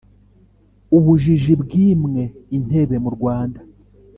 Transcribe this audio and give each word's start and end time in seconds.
ubujiji 0.97 1.53
bwimwe 1.61 2.21
intebe 2.55 2.95
mu 3.03 3.09
rwanda 3.15 3.59